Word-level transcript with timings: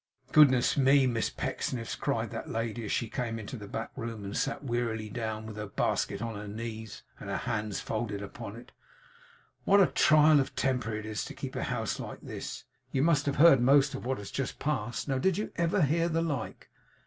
'Goodness 0.31 0.75
me, 0.77 1.05
Miss 1.05 1.29
Pecksniffs!' 1.29 1.93
cried 1.95 2.31
that 2.31 2.49
lady, 2.49 2.85
as 2.85 2.91
she 2.91 3.07
came 3.07 3.37
into 3.37 3.55
the 3.55 3.67
back 3.67 3.91
room, 3.95 4.23
and 4.23 4.35
sat 4.35 4.63
wearily 4.63 5.09
down, 5.11 5.45
with 5.45 5.57
her 5.57 5.67
basket 5.67 6.23
on 6.23 6.33
her 6.33 6.47
knees, 6.47 7.03
and 7.19 7.29
her 7.29 7.37
hands 7.37 7.81
folded 7.81 8.19
upon 8.23 8.55
it, 8.55 8.71
'what 9.63 9.79
a 9.79 9.85
trial 9.85 10.39
of 10.39 10.55
temper 10.55 10.91
it 10.95 11.05
is 11.05 11.23
to 11.25 11.35
keep 11.35 11.55
a 11.55 11.65
house 11.65 11.99
like 11.99 12.21
this! 12.23 12.63
You 12.91 13.03
must 13.03 13.27
have 13.27 13.35
heard 13.35 13.61
most 13.61 13.93
of 13.93 14.03
what 14.03 14.17
has 14.17 14.31
just 14.31 14.57
passed. 14.57 15.07
Now 15.07 15.19
did 15.19 15.37
you 15.37 15.51
ever 15.55 15.83
hear 15.83 16.09
the 16.09 16.23
like? 16.23 16.71